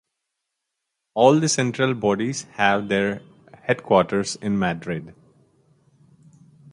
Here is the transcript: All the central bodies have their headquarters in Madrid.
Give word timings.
All 1.13 1.39
the 1.39 1.47
central 1.47 1.93
bodies 1.93 2.45
have 2.53 2.87
their 2.87 3.21
headquarters 3.65 4.35
in 4.35 4.57
Madrid. 4.57 5.13